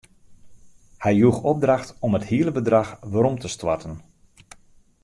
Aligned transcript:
Hy 1.03 1.13
joech 1.19 1.41
opdracht 1.51 1.89
om 2.07 2.13
it 2.19 2.27
hiele 2.29 2.51
bedrach 2.57 2.91
werom 3.13 3.35
te 3.43 3.49
stoarten. 3.55 3.95